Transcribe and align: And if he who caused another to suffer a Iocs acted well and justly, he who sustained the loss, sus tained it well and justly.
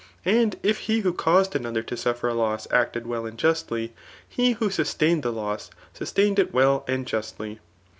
And 0.25 0.55
if 0.63 0.79
he 0.89 1.01
who 1.01 1.13
caused 1.13 1.55
another 1.55 1.83
to 1.83 1.95
suffer 1.95 2.27
a 2.27 2.33
Iocs 2.33 2.65
acted 2.73 3.05
well 3.05 3.27
and 3.27 3.37
justly, 3.37 3.93
he 4.27 4.53
who 4.53 4.71
sustained 4.71 5.21
the 5.21 5.31
loss, 5.31 5.69
sus 5.93 6.11
tained 6.11 6.39
it 6.39 6.51
well 6.51 6.83
and 6.87 7.05
justly. 7.05 7.59